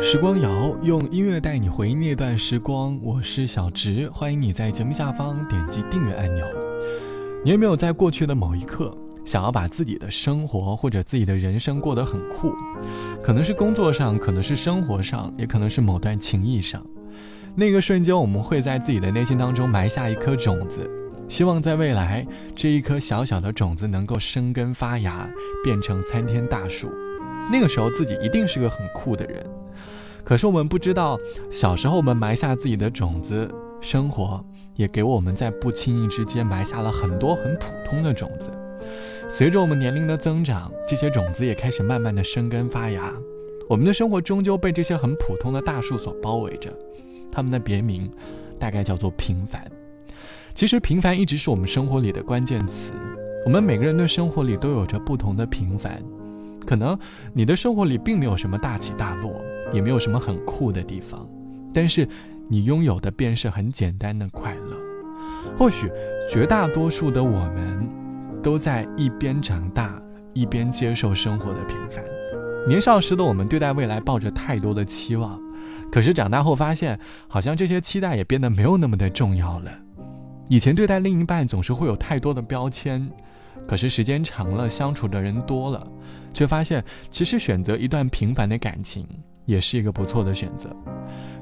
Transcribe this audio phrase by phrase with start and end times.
[0.00, 6.46] 时光谣用音乐带你回忆那段时光，我是小植，欢迎你在节目下方点击订阅按钮。
[7.44, 12.54] 你有没有在过去的某一刻，想要把自己的生活或者自己的人生过得很酷？
[13.22, 16.80] 可能是工作上，可能是生活上，也可能是某段情谊上。
[17.56, 20.88] 那个瞬间，我们会在自己的内心当中埋下一颗种子，
[21.28, 22.24] 希望在未来，
[22.54, 25.28] 这一颗小小的种子能够生根发芽，
[25.64, 26.88] 变成参天大树。
[27.50, 29.44] 那个时候，自己一定是个很酷的人。
[30.24, 31.18] 可是我们不知道，
[31.50, 34.44] 小时候我们埋下自己的种子，生活
[34.74, 38.50] 也给我们在不经意之间埋下了很多很普通的种子。
[39.30, 43.12] 随着我们年龄的增长，这些种子也开始慢慢的生根发芽。
[43.68, 46.70] 我们的生活终究被这些很普通的大树所包围着，
[47.30, 48.10] 它们的别名
[48.58, 49.62] 大概叫做平凡。
[50.54, 52.92] 其实平凡一直是我们生活里的关键词。
[53.44, 56.02] 我们每个人的生活里都有着不同的平凡。
[56.68, 56.98] 可能
[57.32, 61.26] 你的生活里并没有什么大起大落，也没有什么很酷的地方，
[61.72, 62.06] 但是
[62.46, 64.76] 你拥有的便是很简单的快乐。
[65.56, 65.90] 或许
[66.30, 67.88] 绝大多数的我们，
[68.42, 69.98] 都在一边长大
[70.34, 72.04] 一边接受生活的平凡。
[72.66, 75.40] 年少时的我们对待未来抱着太多的期望，
[75.90, 79.70] 可是长大后发现，好像这些期待也变得没有那么的重要了。
[80.50, 83.10] 以前对待另一半总是会有太多的标签。
[83.66, 85.86] 可是时间长了，相处的人多了，
[86.32, 89.06] 却发现其实选择一段平凡的感情
[89.44, 90.68] 也是一个不错的选择。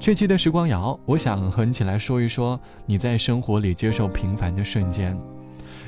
[0.00, 5.16] 这期的时光谣，我想和你一起来说一说你在生活里接受平凡的瞬间，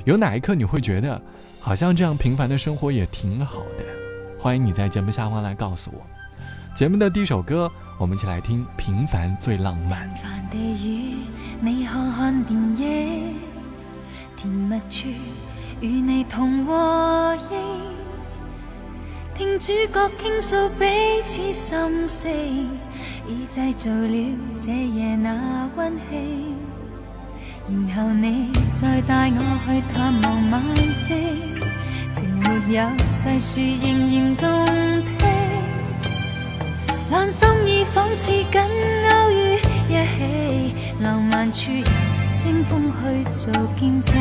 [0.05, 1.21] 有哪一刻你会觉得
[1.61, 3.85] 好像这样平凡的生活也挺好的？
[4.39, 6.01] 欢迎你在节目下方来告诉我。
[6.75, 10.09] 节目的第一首歌，我们一起来听《平凡最浪漫》。
[10.53, 10.57] 与
[11.61, 11.85] 你
[15.81, 17.59] 与你同和应，
[19.35, 20.85] 听主角倾诉彼
[21.25, 22.31] 此心声，
[23.27, 26.55] 已制造了这夜那温馨。
[27.67, 30.63] 然后你再带我去探望晚
[30.93, 31.17] 星，
[32.15, 34.45] 情没有细说仍然动
[35.17, 35.19] 听。
[37.09, 39.55] 两心意仿似紧勾于
[39.89, 41.71] 一起，浪漫处
[42.37, 44.15] 清风去做见证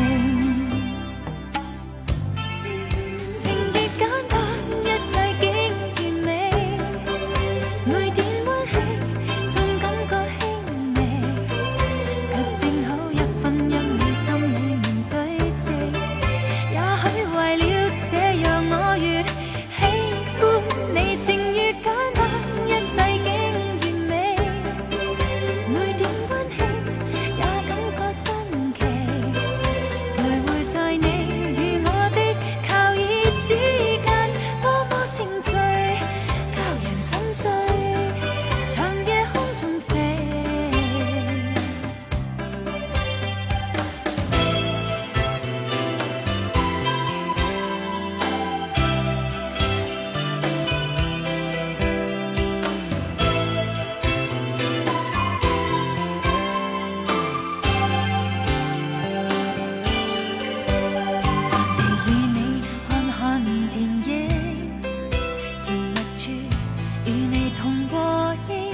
[67.09, 68.71] 与你同观影，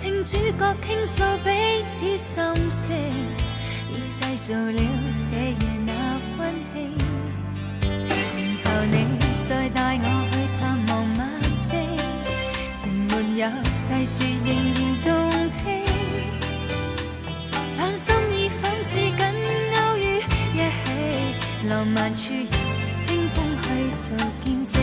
[0.00, 0.74] 听主角。
[0.86, 1.50] 倾诉彼
[1.86, 2.96] 此心声，
[3.92, 4.80] 要制造了
[5.30, 5.54] 这夜
[5.86, 5.92] 那
[6.38, 6.40] 温
[6.72, 6.76] 馨。
[7.82, 8.94] 求你
[9.46, 11.20] 再带我去探望晚
[11.58, 11.70] 星，
[12.78, 13.42] 情没有
[13.74, 14.16] 细说
[14.46, 15.06] 仍然动
[15.58, 15.60] 听。
[17.76, 19.12] 两心意仿似紧
[19.74, 20.00] 勾于
[20.54, 22.42] 一起，浪漫处人
[23.02, 23.66] 清风去
[24.00, 24.06] 做
[24.42, 24.77] 见证。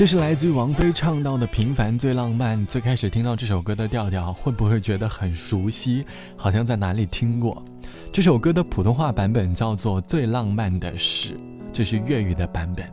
[0.00, 2.58] 这是来自于王菲唱到的《平凡最浪漫》。
[2.66, 6.06] 最开始听到这首歌的调调，会不会觉得很熟悉？
[6.38, 7.62] 好像在哪里听过？
[8.12, 11.34] 这首歌的普通话版本叫做《最浪漫的事》，
[11.72, 12.84] 这是粤语的版本。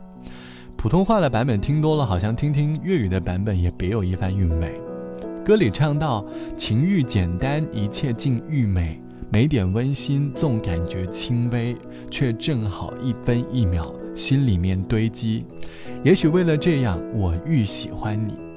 [0.76, 4.80] 普通话的版本听多了，好像听听粤语的版本也别有一番韵味。
[5.44, 6.24] 歌里唱到
[6.56, 9.00] ：“情欲简单，一切尽欲美，
[9.32, 11.76] 没点温馨，纵感觉轻微，
[12.10, 15.44] 却正好一分一秒，心里面堆积。”
[16.04, 18.47] 也许为了这样，我愈喜欢你。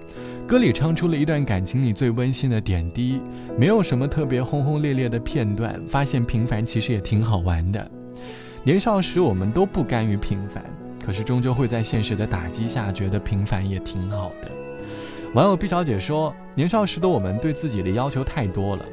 [0.52, 3.22] 歌里唱出了一段感情里最温馨的点滴，
[3.58, 5.82] 没有什么特别轰轰烈烈的片段。
[5.88, 7.90] 发现平凡其实也挺好玩的。
[8.62, 10.62] 年少时我们都不甘于平凡，
[11.06, 14.52] 可是终究会在现实的打击下，觉得平凡也挺好的。
[15.34, 18.84] 网友毕小姐说，年少时的我们对自己的要求太多了，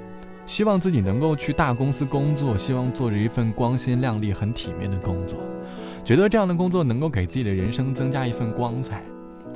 [0.46, 5.36] 希望自己能够去大公司工作，希望做着一份光鲜亮丽、很体面的工作。
[6.04, 9.02] 觉得这样的工作能够给自己的人生增加一份光彩，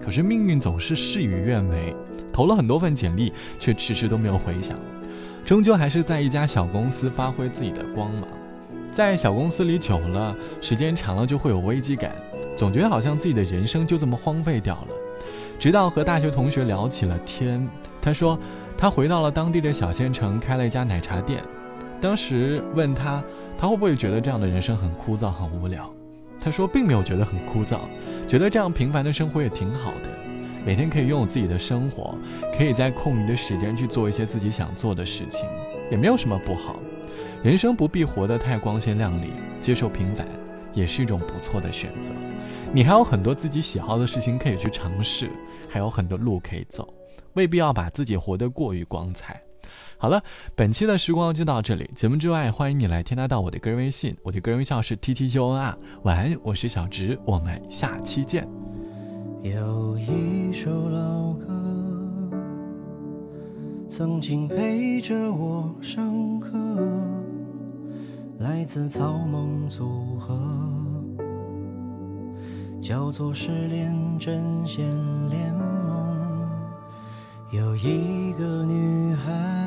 [0.04, 1.94] 可是命运总是事与愿违，
[2.32, 4.78] 投了很多份简历，却迟迟都没有回响，
[5.44, 8.28] 终究还是在一家小公司发挥自己的光芒。
[8.90, 12.12] 在小公司里久了，时间长了就会有危机感，
[12.56, 14.88] 总觉得好像自己的人生就这么荒废掉了。
[15.58, 17.66] 直到和大学同学聊起了天，
[18.00, 18.38] 他说
[18.76, 21.42] 他回到了当地的小县城，开了一家奶茶店。
[22.00, 23.22] 当时问他，
[23.56, 25.88] 他会不会觉得这样的人生很枯燥、很无聊？
[26.42, 27.78] 他说，并没有觉得很枯燥，
[28.26, 30.08] 觉得这样平凡的生活也挺好的。
[30.66, 32.16] 每天可以拥有自己的生活，
[32.56, 35.46] 可以在空余的时间去做一些自己想做的事情，
[35.90, 36.78] 也没有什么不好。
[37.42, 40.26] 人生不必活得太光鲜亮丽，接受平凡
[40.72, 42.12] 也是一种不错的选择。
[42.72, 45.28] 你还有很多自己喜好的事情可以去尝试，
[45.68, 46.92] 还有很多路可以走，
[47.34, 49.40] 未必要把自己活得过于光彩。
[49.98, 50.22] 好了，
[50.56, 51.88] 本期的时光就到这里。
[51.94, 55.78] 节目之外，欢迎你来添加到我的个人微信，我的个人微信是 t t u n r。
[56.02, 58.48] 晚安，我是小直，我们下期见。
[59.42, 61.46] 有一首老歌，
[63.88, 66.50] 曾经陪着我上课，
[68.38, 70.36] 来自草蜢组合，
[72.80, 74.84] 叫做《失恋阵线
[75.28, 75.68] 联盟》。
[77.56, 79.61] 有一个女孩。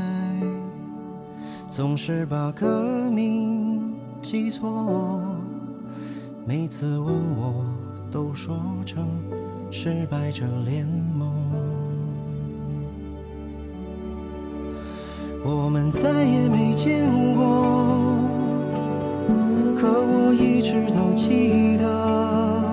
[1.75, 5.21] 总是把歌名记错，
[6.45, 7.65] 每次问我
[8.09, 9.05] 都说成
[9.69, 11.29] 失败者联盟。
[15.43, 17.43] 我们再也没见过，
[19.75, 22.63] 可我一直都记得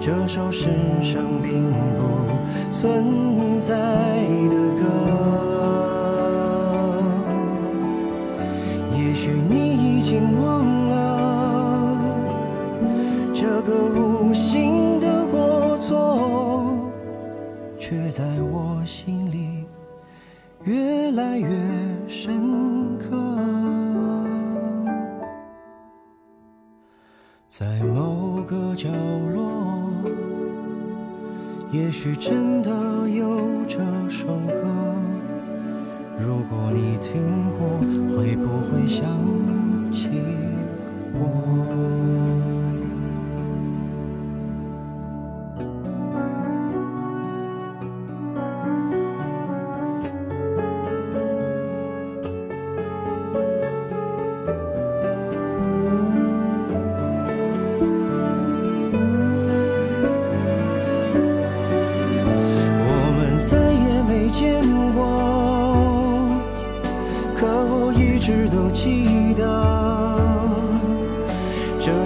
[0.00, 0.70] 这首世
[1.02, 3.76] 上并不存在
[4.48, 5.41] 的歌。
[27.54, 28.88] 在某个角
[29.34, 29.92] 落，
[31.70, 32.70] 也许真的
[33.10, 33.78] 有这
[34.08, 34.64] 首歌。
[36.18, 37.22] 如果你听
[37.58, 37.78] 过，
[38.16, 39.06] 会不会想
[39.92, 40.08] 起
[41.12, 42.51] 我？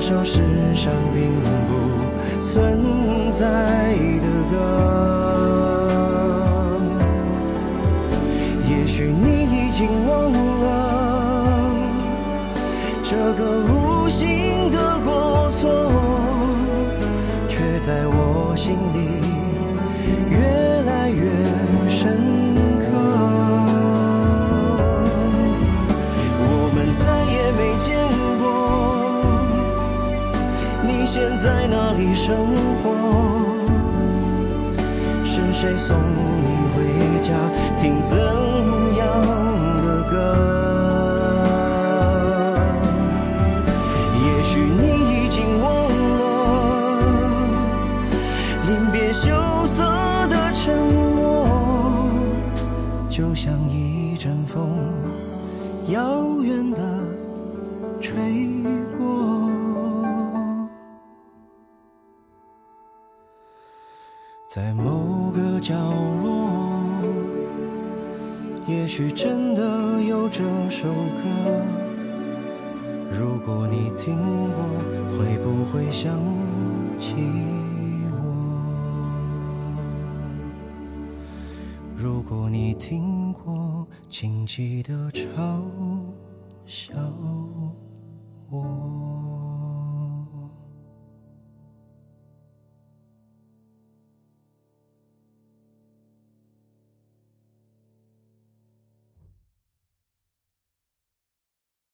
[0.09, 0.39] 这首世
[0.73, 1.35] 上并
[1.67, 1.73] 不
[2.41, 2.79] 存
[3.33, 3.43] 在
[4.23, 4.55] 的歌，
[8.71, 10.31] 也许你已经忘
[10.63, 11.75] 了
[13.03, 15.91] 这个无心的过错，
[17.49, 18.99] 却在我心里
[20.31, 20.39] 越
[20.87, 21.27] 来越。
[32.27, 32.35] 生
[32.83, 32.91] 活
[35.23, 37.33] 是谁送你回家？
[37.79, 38.19] 听怎
[38.99, 39.46] 样
[64.49, 66.81] 在某个角落，
[68.69, 71.25] 也许真的有这首歌。
[73.11, 74.17] 如果你听
[74.49, 74.57] 过，
[75.19, 76.15] 会不会想
[76.97, 77.17] 起
[78.13, 78.17] 我？
[81.97, 85.61] 如果你听过，请记得嘲
[86.65, 86.95] 笑
[88.49, 89.66] 我。